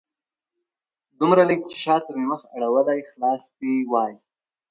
دومره 1.19 1.41
لږ 1.49 1.59
چې 1.69 1.75
شاته 1.83 2.11
مې 2.15 2.25
مخ 2.31 2.41
اړولی 2.55 2.99
خلاص 3.09 3.41
دې 3.59 3.73
وای 3.91 4.13